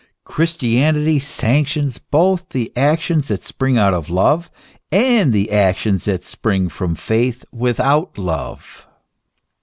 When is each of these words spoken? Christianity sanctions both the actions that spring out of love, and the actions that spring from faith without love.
Christianity 0.23 1.19
sanctions 1.19 1.99
both 1.99 2.49
the 2.49 2.75
actions 2.75 3.27
that 3.27 3.43
spring 3.43 3.77
out 3.77 3.93
of 3.93 4.09
love, 4.09 4.49
and 4.91 5.31
the 5.31 5.51
actions 5.51 6.05
that 6.05 6.23
spring 6.23 6.69
from 6.69 6.95
faith 6.95 7.45
without 7.51 8.17
love. 8.17 8.87